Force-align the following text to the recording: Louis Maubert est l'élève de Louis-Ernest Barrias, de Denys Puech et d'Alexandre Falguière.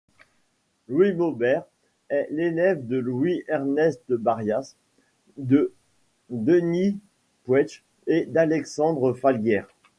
Louis 0.87 1.13
Maubert 1.13 1.63
est 2.09 2.27
l'élève 2.31 2.87
de 2.87 2.97
Louis-Ernest 2.97 4.01
Barrias, 4.11 4.75
de 5.37 5.75
Denys 6.31 6.97
Puech 7.43 7.83
et 8.07 8.25
d'Alexandre 8.25 9.13
Falguière. 9.13 9.67